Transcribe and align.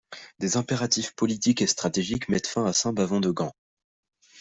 Des 0.39 0.57
impératifs 0.57 1.11
politiques 1.13 1.61
et 1.61 1.67
stratégiques 1.67 2.27
mettent 2.27 2.47
fin 2.47 2.65
à 2.65 2.73
Saint-Bavon 2.73 3.19
de 3.19 3.29
Gand. 3.29 3.51